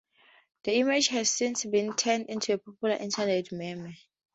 [0.63, 3.95] The image has since been turned into a popular Internet meme.